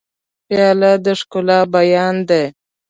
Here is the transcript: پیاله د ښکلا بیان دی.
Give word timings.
پیاله 0.47 0.91
د 1.05 1.07
ښکلا 1.19 1.59
بیان 1.75 2.15
دی. 2.29 2.43